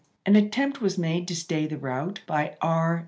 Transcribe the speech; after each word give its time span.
An 0.25 0.35
at 0.35 0.51
tempt 0.51 0.81
was 0.81 0.97
made 0.97 1.27
to 1.27 1.35
stay 1.35 1.67
the 1.67 1.77
rout 1.77 2.21
by 2.25 2.55
E. 2.65 2.99